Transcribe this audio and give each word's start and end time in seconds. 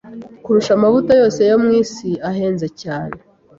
kurusha 0.43 0.71
amavuta 0.77 1.11
yose 1.21 1.39
yo 1.49 1.57
mu 1.63 1.69
isi 1.81 2.09
ahenze 2.29 2.67
cyane 2.81 3.15